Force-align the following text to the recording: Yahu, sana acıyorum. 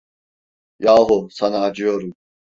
Yahu, 0.79 1.29
sana 1.31 1.59
acıyorum. 1.61 2.13